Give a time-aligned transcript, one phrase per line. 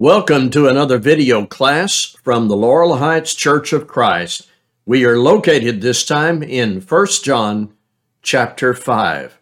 [0.00, 4.46] Welcome to another video class from the Laurel Heights Church of Christ.
[4.86, 7.74] We are located this time in 1 John
[8.22, 9.40] chapter 5.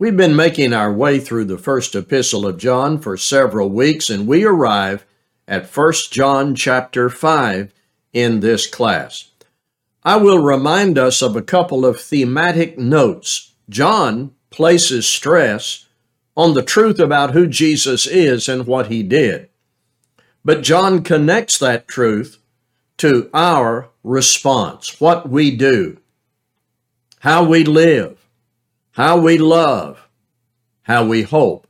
[0.00, 4.26] We've been making our way through the first epistle of John for several weeks and
[4.26, 5.06] we arrive
[5.46, 7.72] at 1 John chapter 5
[8.12, 9.30] in this class.
[10.02, 13.52] I will remind us of a couple of thematic notes.
[13.68, 15.86] John places stress
[16.36, 19.50] on the truth about who Jesus is and what he did.
[20.44, 22.38] But John connects that truth
[22.98, 25.98] to our response, what we do,
[27.20, 28.18] how we live,
[28.92, 30.08] how we love,
[30.82, 31.66] how we hope.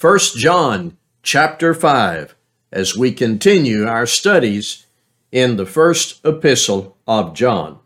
[0.00, 2.34] 1 John chapter 5
[2.72, 4.86] as we continue our studies
[5.30, 7.78] in the first epistle of John.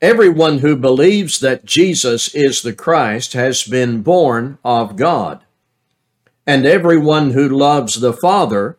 [0.00, 5.42] Everyone who believes that Jesus is the Christ has been born of God.
[6.46, 8.78] And everyone who loves the Father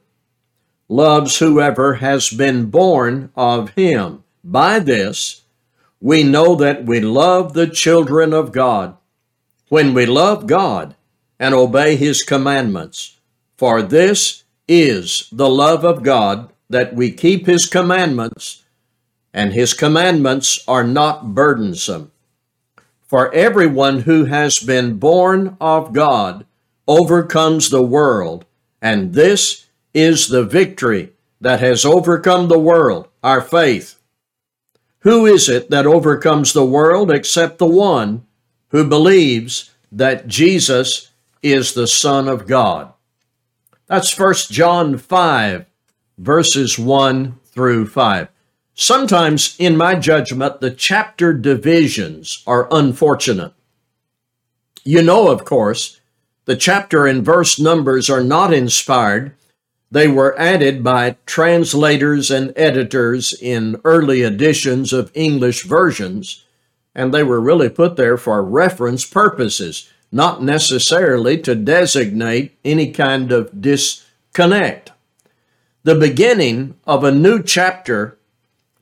[0.87, 4.23] loves whoever has been born of him.
[4.43, 5.41] By this,
[5.99, 8.95] we know that we love the children of God
[9.69, 10.95] when we love God
[11.39, 13.19] and obey his commandments.
[13.57, 18.63] For this is the love of God that we keep his commandments,
[19.33, 22.11] and his commandments are not burdensome.
[23.07, 26.45] For everyone who has been born of God
[26.87, 28.45] overcomes the world,
[28.81, 33.99] and this is the victory that has overcome the world, our faith.
[34.99, 38.25] Who is it that overcomes the world except the one
[38.69, 42.93] who believes that Jesus is the Son of God?
[43.87, 45.65] That's 1 John 5,
[46.17, 48.27] verses 1 through 5.
[48.73, 53.53] Sometimes, in my judgment, the chapter divisions are unfortunate.
[54.83, 55.99] You know, of course,
[56.47, 59.33] the chapter and verse numbers are not inspired.
[59.91, 66.45] They were added by translators and editors in early editions of English versions,
[66.95, 73.33] and they were really put there for reference purposes, not necessarily to designate any kind
[73.33, 74.93] of disconnect.
[75.83, 78.17] The beginning of a new chapter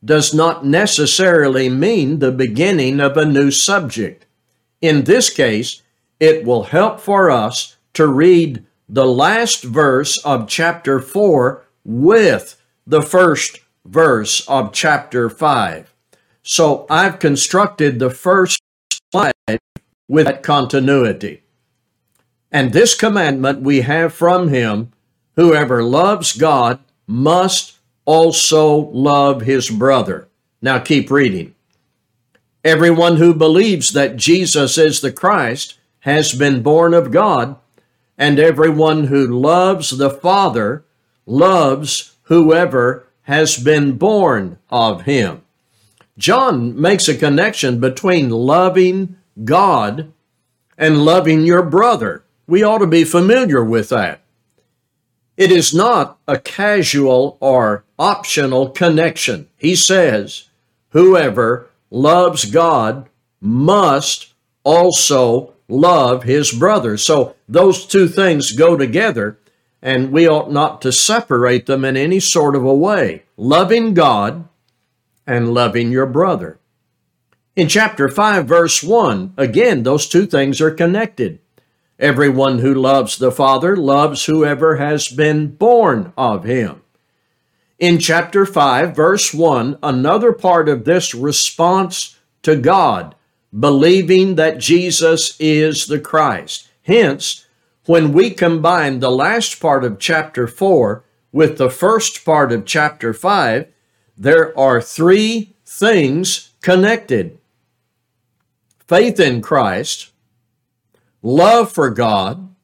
[0.03, 4.27] does not necessarily mean the beginning of a new subject.
[4.81, 5.81] In this case,
[6.19, 13.01] it will help for us to read the last verse of chapter 4 with the
[13.01, 15.93] first verse of chapter 5.
[16.43, 18.61] So I've constructed the first
[19.11, 19.33] slide
[20.07, 21.41] with that continuity.
[22.51, 24.91] And this commandment we have from him
[25.35, 30.27] whoever loves God must also love his brother.
[30.61, 31.55] Now keep reading.
[32.63, 37.55] Everyone who believes that Jesus is the Christ has been born of God,
[38.16, 40.85] and everyone who loves the Father
[41.25, 45.41] loves whoever has been born of him.
[46.16, 50.13] John makes a connection between loving God
[50.77, 52.23] and loving your brother.
[52.45, 54.22] We ought to be familiar with that.
[55.37, 59.47] It is not a casual or optional connection.
[59.57, 60.49] He says,
[60.89, 63.09] whoever loves God
[63.41, 66.97] must also love his brother.
[66.97, 69.37] So those two things go together,
[69.81, 73.23] and we ought not to separate them in any sort of a way.
[73.37, 74.47] Loving God
[75.27, 76.59] and loving your brother.
[77.55, 81.39] In chapter 5, verse 1, again, those two things are connected.
[81.97, 86.81] Everyone who loves the Father loves whoever has been born of him.
[87.79, 93.15] In chapter 5, verse 1, another part of this response to God
[93.57, 96.69] believing that Jesus is the Christ.
[96.83, 97.45] Hence,
[97.85, 103.13] when we combine the last part of chapter 4 with the first part of chapter
[103.13, 103.67] 5,
[104.17, 107.38] there are three things connected
[108.87, 110.11] faith in Christ,
[111.23, 112.55] love for God,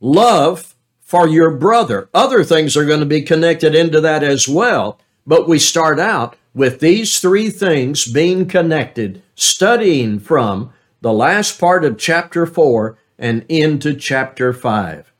[0.00, 2.08] love for your brother.
[2.14, 6.36] Other things are going to be connected into that as well, but we start out
[6.54, 13.44] with these three things being connected, studying from the last part of chapter 4 and
[13.48, 15.12] into chapter 5.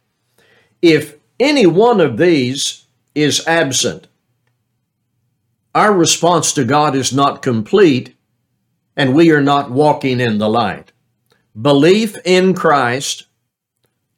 [0.81, 4.07] If any one of these is absent,
[5.75, 8.15] our response to God is not complete
[8.97, 10.93] and we are not walking in the light.
[11.61, 13.27] Belief in Christ,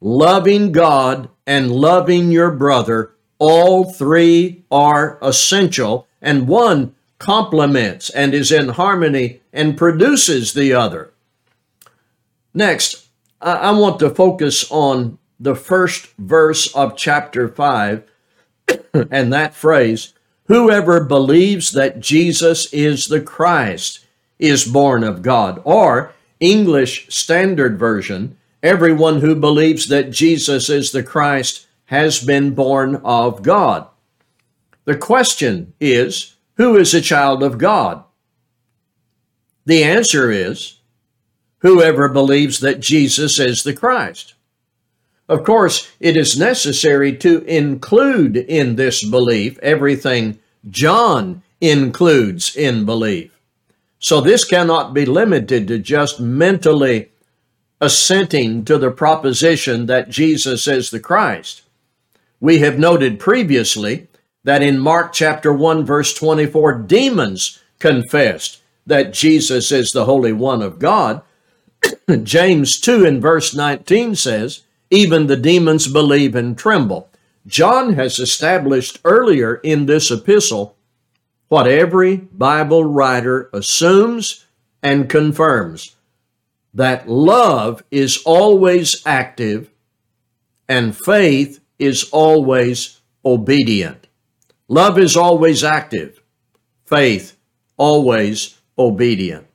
[0.01, 8.51] loving God, and loving your brother, all three are essential, and one complements and is
[8.51, 11.11] in harmony and produces the other.
[12.53, 13.07] Next,
[13.41, 18.03] I, want to focus on the first verse of chapter 5
[19.11, 20.13] and that phrase,
[20.47, 24.05] whoever believes that Jesus is the Christ
[24.39, 25.61] is born of God.
[25.63, 32.97] Or, English Standard Version, everyone who believes that Jesus is the Christ has been born
[33.03, 33.87] of God.
[34.85, 38.03] The question is, who is a child of God?
[39.65, 40.79] The answer is,
[41.59, 44.35] whoever believes that Jesus is the Christ.
[45.27, 50.37] Of course, it is necessary to include in this belief everything
[50.69, 53.31] John includes in belief.
[53.97, 57.09] So this cannot be limited to just mentally
[57.81, 61.63] assenting to the proposition that Jesus is the Christ.
[62.39, 64.07] We have noted previously
[64.43, 70.61] that in Mark chapter 1 verse 24 demons confessed that Jesus is the Holy One
[70.61, 71.21] of God.
[72.23, 77.09] James 2 in verse 19 says, even the demons believe and tremble.
[77.47, 80.75] John has established earlier in this epistle
[81.47, 84.45] what every Bible writer assumes
[84.81, 85.95] and confirms
[86.73, 89.69] that love is always active
[90.67, 94.07] and faith is always obedient.
[94.67, 96.21] Love is always active,
[96.85, 97.37] faith
[97.77, 99.47] always obedient.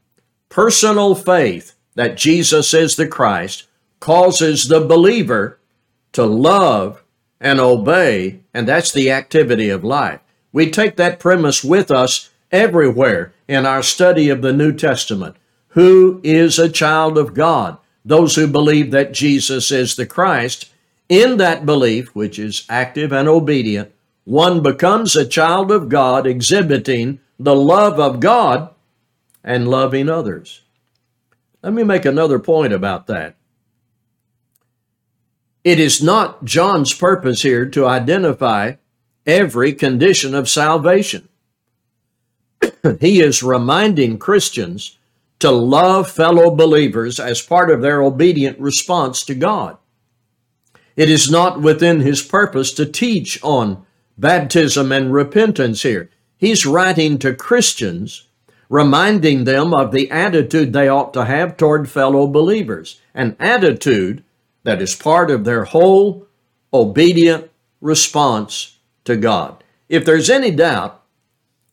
[0.49, 3.67] Personal faith that Jesus is the Christ
[4.01, 5.59] causes the believer
[6.13, 7.05] to love
[7.41, 10.21] and obey, and that's the activity of life.
[10.53, 15.37] We take that premise with us everywhere in our study of the New Testament.
[15.69, 17.79] Who is a child of God?
[18.05, 20.73] Those who believe that Jesus is the Christ.
[21.09, 23.93] In that belief, which is active and obedient,
[24.25, 28.71] one becomes a child of God, exhibiting the love of God
[29.43, 30.63] and loving others.
[31.63, 33.37] Let me make another point about that.
[35.63, 38.75] It is not John's purpose here to identify
[39.27, 41.29] every condition of salvation.
[43.01, 44.99] he is reminding Christians
[45.41, 49.77] to love fellow believers as part of their obedient response to God.
[50.97, 53.85] It is not within his purpose to teach on
[54.19, 56.11] baptism and repentance here.
[56.37, 58.29] He's writing to Christians,
[58.71, 64.23] reminding them of the attitude they ought to have toward fellow believers, an attitude
[64.63, 66.27] that is part of their whole
[66.73, 67.51] obedient
[67.81, 69.63] response to God.
[69.89, 71.03] If there's any doubt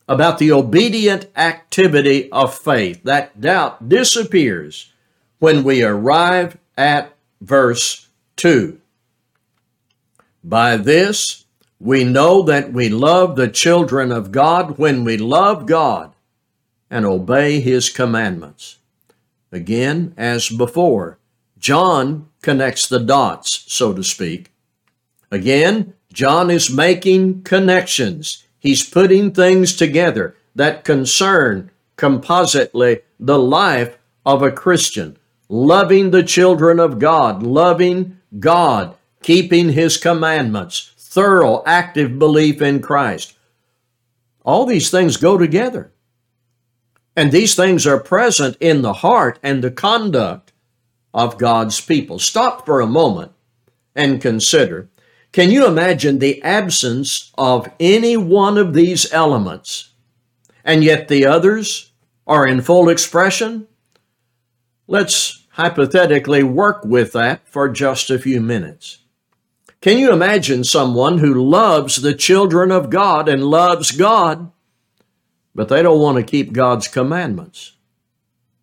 [0.08, 4.92] about the obedient activity of faith, that doubt disappears
[5.38, 8.80] when we arrive at verse 2.
[10.42, 11.44] By this,
[11.78, 16.12] we know that we love the children of God when we love God
[16.90, 18.78] and obey His commandments.
[19.52, 21.18] Again, as before,
[21.58, 24.52] John connects the dots, so to speak.
[25.30, 28.44] Again, John is making connections.
[28.58, 35.16] He's putting things together that concern compositely the life of a Christian,
[35.48, 43.34] loving the children of God, loving God, keeping His commandments, thorough, active belief in Christ.
[44.44, 45.92] All these things go together.
[47.18, 50.52] And these things are present in the heart and the conduct
[51.12, 52.20] of God's people.
[52.20, 53.32] Stop for a moment
[53.96, 54.88] and consider
[55.32, 59.94] can you imagine the absence of any one of these elements,
[60.64, 61.90] and yet the others
[62.24, 63.66] are in full expression?
[64.86, 68.98] Let's hypothetically work with that for just a few minutes.
[69.80, 74.52] Can you imagine someone who loves the children of God and loves God,
[75.58, 77.72] but they don't want to keep God's commandments?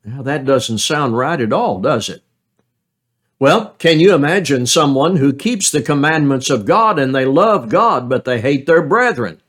[0.05, 2.23] Now, that doesn't sound right at all, does it?
[3.37, 8.07] Well, can you imagine someone who keeps the commandments of God and they love God,
[8.07, 9.41] but they hate their brethren?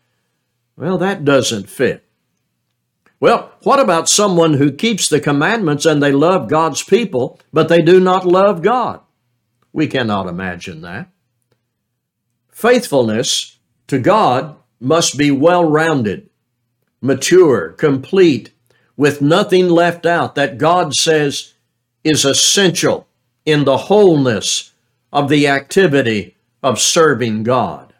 [0.76, 2.04] Well, that doesn't fit.
[3.20, 7.80] Well, what about someone who keeps the commandments and they love God's people, but they
[7.80, 9.02] do not love God?
[9.72, 11.10] We cannot imagine that.
[12.50, 16.28] Faithfulness to God must be well rounded,
[17.00, 18.50] mature, complete,
[18.96, 21.54] with nothing left out that God says
[22.04, 23.06] is essential
[23.44, 24.72] in the wholeness
[25.12, 27.92] of the activity of serving God.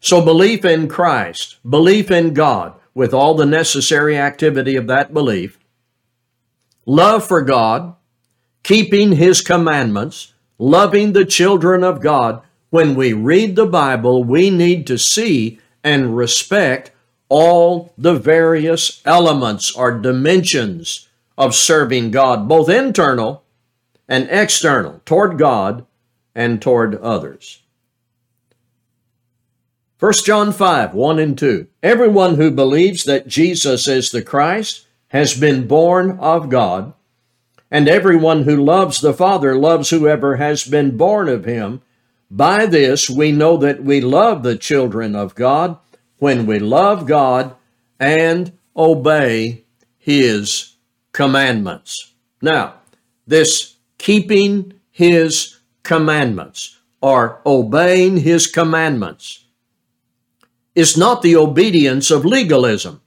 [0.00, 5.58] So, belief in Christ, belief in God, with all the necessary activity of that belief,
[6.86, 7.94] love for God,
[8.62, 12.42] keeping His commandments, loving the children of God.
[12.70, 16.91] When we read the Bible, we need to see and respect
[17.32, 21.08] all the various elements or dimensions
[21.38, 23.42] of serving God, both internal
[24.06, 25.86] and external toward God
[26.34, 27.62] and toward others.
[29.98, 31.68] 1 John 5 1 and 2.
[31.82, 36.92] Everyone who believes that Jesus is the Christ has been born of God,
[37.70, 41.80] and everyone who loves the Father loves whoever has been born of him.
[42.30, 45.78] By this we know that we love the children of God
[46.22, 47.52] when we love God
[47.98, 49.64] and obey
[49.98, 50.76] his
[51.10, 52.12] commandments.
[52.40, 52.74] Now,
[53.26, 59.46] this keeping his commandments or obeying his commandments
[60.76, 63.00] is not the obedience of legalism,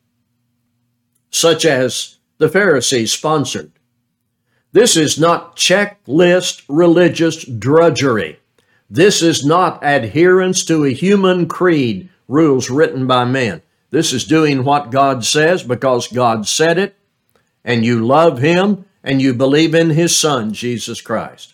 [1.29, 3.71] such as the Pharisees sponsored.
[4.73, 8.39] This is not checklist religious drudgery.
[8.89, 13.61] This is not adherence to a human creed, rules written by men.
[13.91, 16.95] This is doing what God says because God said it,
[17.63, 21.53] and you love Him and you believe in His Son, Jesus Christ.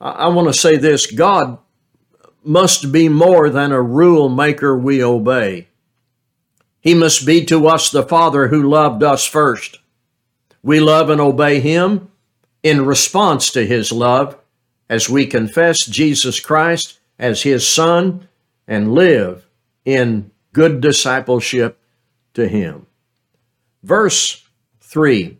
[0.00, 1.58] I, want to say this God
[2.42, 5.68] must be more than a rule maker we obey.
[6.80, 9.78] He must be to us the Father who loved us first.
[10.62, 12.10] We love and obey Him
[12.62, 14.36] in response to His love
[14.88, 18.26] as we confess Jesus Christ as His Son
[18.70, 19.48] and live
[19.84, 21.78] in good discipleship
[22.32, 22.86] to Him.
[23.82, 24.48] Verse
[24.80, 25.36] 3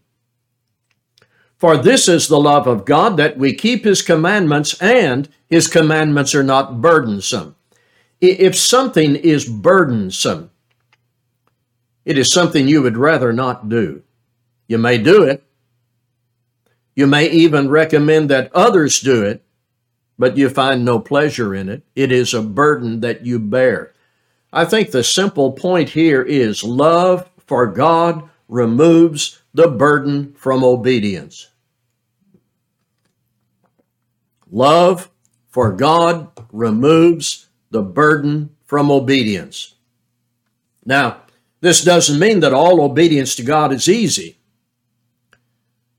[1.57, 6.35] For this is the love of God that we keep His commandments, and His commandments
[6.35, 7.55] are not burdensome.
[8.21, 10.51] If something is burdensome,
[12.05, 14.03] it is something you would rather not do.
[14.67, 15.45] You may do it.
[16.97, 19.45] You may even recommend that others do it,
[20.21, 21.83] but you find no pleasure in it.
[21.97, 23.95] It is a burden that you bear.
[24.53, 31.49] I think the simple point here is love for God removes the burden from obedience.
[34.51, 35.11] Love
[35.49, 39.75] for God removes the burden from obedience.
[40.85, 41.23] Now,
[41.63, 44.37] this doesn't mean that all obedience to God is easy.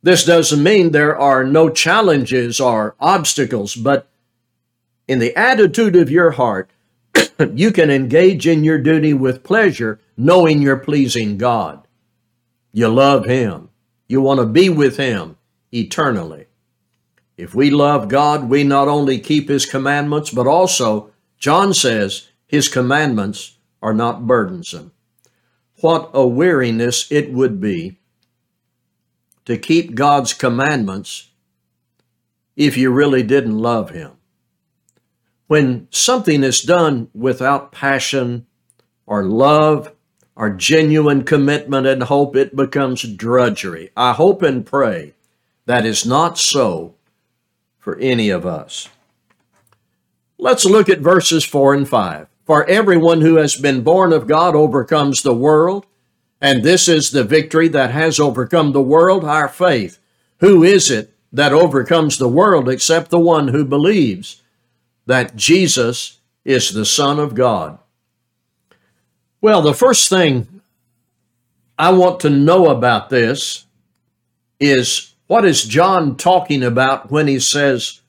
[0.03, 4.07] This doesn't mean there are no challenges or obstacles, but
[5.07, 6.69] in the attitude of your heart,
[7.53, 11.87] you can engage in your duty with pleasure, knowing you're pleasing God.
[12.71, 13.69] You love Him.
[14.07, 15.37] You want to be with Him
[15.71, 16.47] eternally.
[17.37, 22.67] If we love God, we not only keep His commandments, but also, John says, His
[22.67, 24.91] commandments are not burdensome.
[25.81, 27.97] What a weariness it would be
[29.45, 31.31] to keep God's commandments
[32.55, 34.11] if you really didn't love Him.
[35.51, 38.45] When something is done without passion
[39.05, 39.91] or love
[40.33, 43.89] or genuine commitment and hope, it becomes drudgery.
[43.97, 45.13] I hope and pray
[45.65, 46.95] that is not so
[47.79, 48.87] for any of us.
[50.37, 52.27] Let's look at verses 4 and 5.
[52.45, 55.85] For everyone who has been born of God overcomes the world,
[56.39, 59.99] and this is the victory that has overcome the world, our faith.
[60.39, 64.40] Who is it that overcomes the world except the one who believes
[65.05, 67.77] that Jesus is the Son of God?
[69.41, 70.61] Well, the first thing
[71.77, 73.65] I want to know about this
[74.59, 78.01] is what is John talking about when he says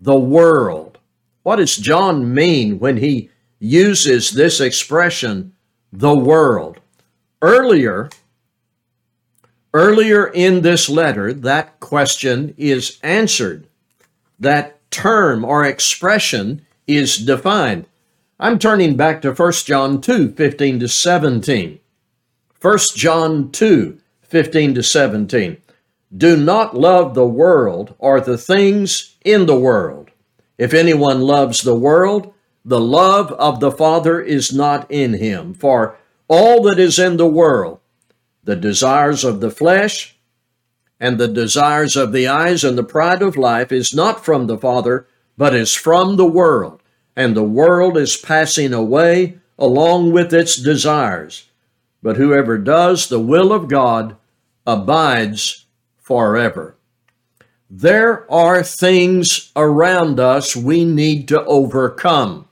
[0.00, 0.98] the world?
[1.42, 5.52] What does John mean when he uses this expression,
[5.92, 6.80] the world.
[7.42, 8.10] Earlier,
[9.72, 13.66] earlier in this letter, that question is answered.
[14.40, 17.86] That term or expression is defined.
[18.40, 21.80] I'm turning back to 1 John 2, 15 to 17.
[22.60, 25.56] 1 John 2, 15 to 17.
[26.16, 30.10] Do not love the world or the things in the world.
[30.56, 32.32] If anyone loves the world,
[32.64, 35.54] the love of the Father is not in him.
[35.54, 35.96] For
[36.28, 37.80] all that is in the world,
[38.44, 40.17] the desires of the flesh
[41.00, 44.58] and the desires of the eyes and the pride of life is not from the
[44.58, 46.82] Father, but is from the world.
[47.14, 51.48] And the world is passing away along with its desires.
[52.02, 54.16] But whoever does the will of God
[54.66, 55.66] abides
[55.98, 56.76] forever.
[57.70, 62.48] There are things around us we need to overcome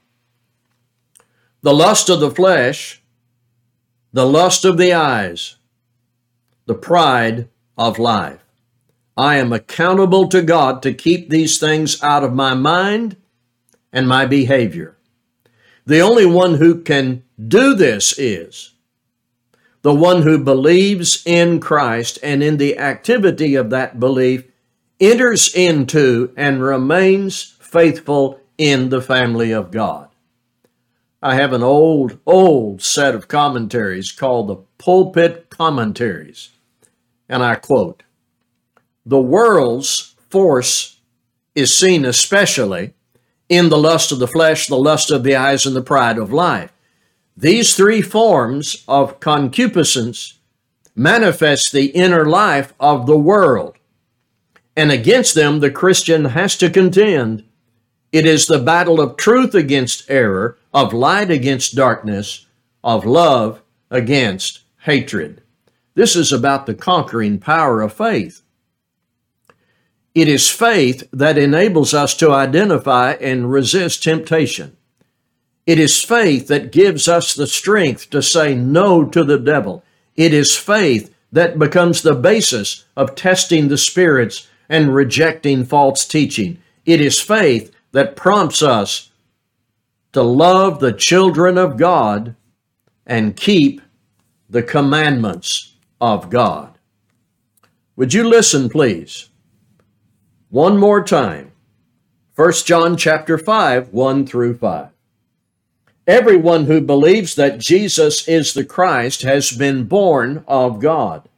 [1.62, 3.02] the lust of the flesh,
[4.12, 5.56] the lust of the eyes,
[6.66, 8.44] the pride of life.
[9.16, 13.16] I am accountable to God to keep these things out of my mind
[13.92, 14.96] and my behavior.
[15.86, 18.72] The only one who can do this is
[19.82, 24.44] the one who believes in Christ and in the activity of that belief
[24.98, 30.08] enters into and remains faithful in the family of God.
[31.22, 36.50] I have an old, old set of commentaries called the Pulpit Commentaries,
[37.28, 38.02] and I quote
[39.04, 41.00] The world's force
[41.54, 42.92] is seen especially
[43.48, 46.32] in the lust of the flesh, the lust of the eyes, and the pride of
[46.32, 46.72] life.
[47.36, 50.38] These three forms of concupiscence
[50.94, 53.76] manifest the inner life of the world.
[54.74, 57.44] And against them, the Christian has to contend.
[58.12, 62.46] It is the battle of truth against error, of light against darkness,
[62.82, 65.42] of love against hatred.
[65.96, 68.42] This is about the conquering power of faith.
[70.14, 74.76] It is faith that enables us to identify and resist temptation.
[75.66, 79.84] It is faith that gives us the strength to say no to the devil.
[80.16, 86.58] It is faith that becomes the basis of testing the spirits and rejecting false teaching.
[86.84, 89.10] It is faith that prompts us
[90.12, 92.36] to love the children of God
[93.06, 93.80] and keep
[94.50, 96.78] the commandments of God.
[97.96, 99.30] Would you listen, please?
[100.50, 101.52] One more time.
[102.34, 104.88] 1 John chapter 5, 1 through 5.
[106.06, 111.28] Everyone who believes that Jesus is the Christ has been born of God.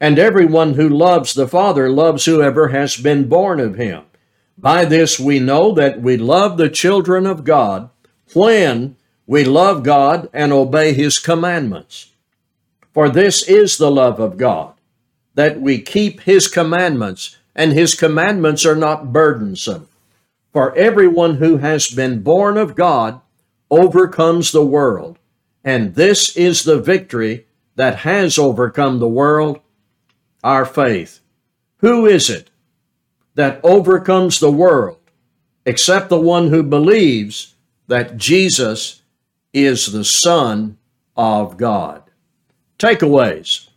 [0.00, 4.04] And everyone who loves the Father loves whoever has been born of him.
[4.56, 7.90] By this we know that we love the children of God
[8.32, 12.09] when we love God and obey his commandments.
[12.92, 14.74] For this is the love of God,
[15.34, 19.88] that we keep his commandments and his commandments are not burdensome.
[20.52, 23.20] For everyone who has been born of God
[23.70, 25.18] overcomes the world,
[25.62, 29.60] and this is the victory that has overcome the world,
[30.42, 31.20] our faith.
[31.78, 32.50] Who is it
[33.34, 34.98] that overcomes the world
[35.64, 37.54] except the one who believes
[37.86, 39.02] that Jesus
[39.52, 40.78] is the Son
[41.16, 42.09] of God?
[42.80, 43.68] Takeaways.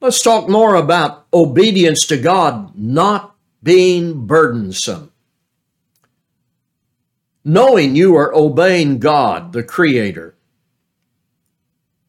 [0.00, 5.10] Let's talk more about obedience to God not being burdensome.
[7.44, 10.36] Knowing you are obeying God, the Creator,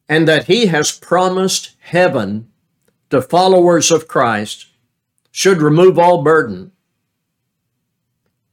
[0.07, 2.51] and that He has promised heaven
[3.09, 4.67] to followers of Christ
[5.31, 6.71] should remove all burden.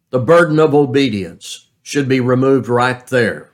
[0.08, 3.53] The burden of obedience should be removed right there.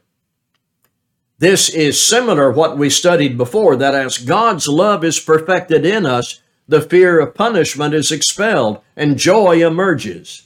[1.40, 6.42] This is similar what we studied before that as God's love is perfected in us,
[6.68, 10.42] the fear of punishment is expelled and joy emerges.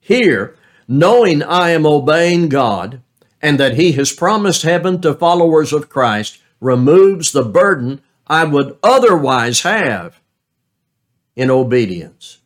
[0.00, 0.56] Here,
[0.88, 3.00] knowing I am obeying God
[3.40, 8.76] and that He has promised heaven to followers of Christ removes the burden I would
[8.82, 10.20] otherwise have
[11.36, 12.38] in obedience.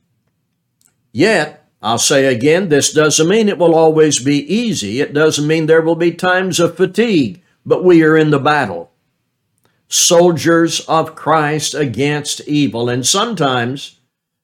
[1.11, 5.01] Yet, I'll say again, this doesn't mean it will always be easy.
[5.01, 8.91] It doesn't mean there will be times of fatigue but we are in the battle.
[9.89, 12.89] Soldiers of Christ against evil.
[12.89, 14.01] And sometimes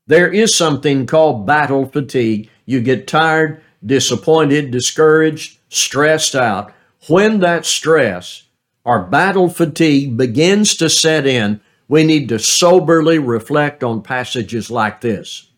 [0.07, 2.51] there is something called battle fatigue.
[2.67, 6.75] You get tired, disappointed, discouraged, stressed out.
[7.09, 8.43] When that stress
[8.85, 15.01] or battle fatigue begins to set in, we need to soberly reflect on passages like
[15.01, 15.49] this,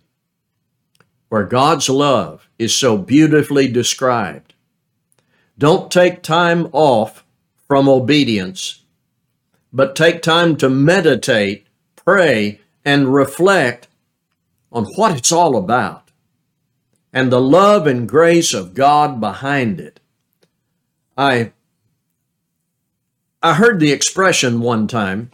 [1.30, 4.54] where God's love is so beautifully described.
[5.58, 7.24] Don't take time off
[7.68, 8.82] from obedience,
[9.72, 13.88] but take time to meditate, pray, and reflect
[14.72, 16.06] on what it's all about
[17.12, 20.00] and the love and grace of God behind it.
[21.16, 21.52] I
[23.42, 25.30] I heard the expression one time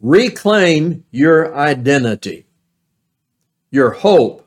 [0.00, 2.46] reclaim your identity,
[3.70, 4.46] your hope,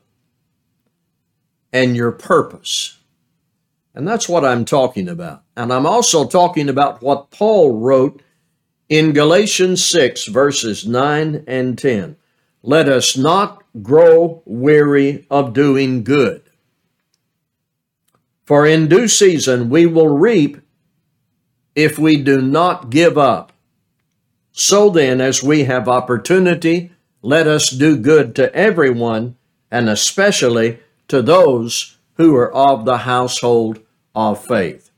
[1.72, 2.95] and your purpose.
[3.96, 5.42] And that's what I'm talking about.
[5.56, 8.20] And I'm also talking about what Paul wrote
[8.90, 12.16] in Galatians 6, verses 9 and 10.
[12.62, 16.42] Let us not grow weary of doing good.
[18.44, 20.58] For in due season we will reap
[21.74, 23.52] if we do not give up.
[24.52, 26.90] So then, as we have opportunity,
[27.22, 29.36] let us do good to everyone,
[29.70, 33.80] and especially to those who are of the household
[34.16, 34.90] of faith.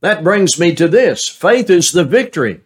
[0.00, 2.62] That brings me to this faith is the victory.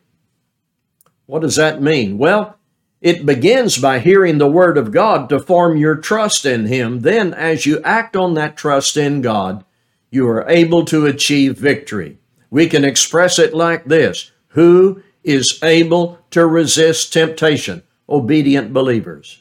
[1.27, 2.19] What does that mean?
[2.19, 2.57] Well,
[3.01, 7.01] it begins by hearing the Word of God to form your trust in Him.
[7.01, 9.65] Then, as you act on that trust in God,
[10.11, 12.19] you are able to achieve victory.
[12.51, 17.83] We can express it like this Who is able to resist temptation?
[18.11, 19.41] obedient believers.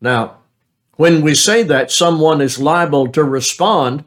[0.00, 0.36] Now,
[0.96, 4.04] when we say that someone is liable to respond,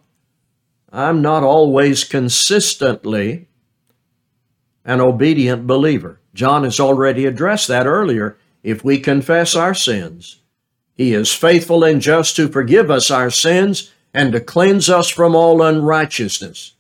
[0.98, 3.50] I'm not always consistently
[4.84, 6.20] an obedient believer.
[6.34, 8.36] John has already addressed that earlier.
[8.64, 10.42] If we confess our sins,
[10.96, 15.36] he is faithful and just to forgive us our sins and to cleanse us from
[15.36, 16.74] all unrighteousness.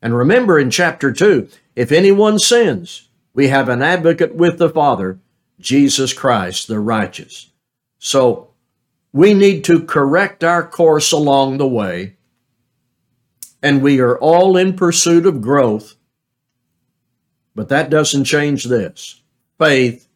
[0.00, 1.46] And remember in chapter 2
[1.76, 5.18] if anyone sins, we have an advocate with the Father,
[5.58, 7.50] Jesus Christ the righteous.
[7.98, 8.52] So
[9.12, 12.16] we need to correct our course along the way,
[13.62, 15.96] and we are all in pursuit of growth.
[17.54, 19.20] But that doesn't change this
[19.58, 20.08] faith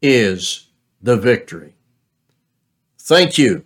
[0.00, 0.68] is
[1.02, 1.74] the victory.
[2.98, 3.64] Thank you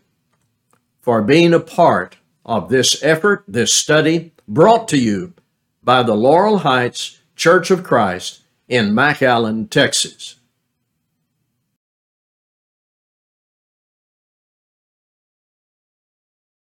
[1.00, 5.34] for being a part of this effort, this study brought to you
[5.82, 10.39] by the Laurel Heights Church of Christ in McAllen, Texas.